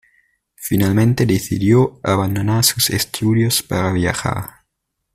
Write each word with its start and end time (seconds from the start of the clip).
Finalmente 0.55 1.27
decidió 1.27 1.99
abandonar 2.01 2.63
sus 2.63 2.89
estudios 2.89 3.61
para 3.61 3.93
viajar. 3.93 4.49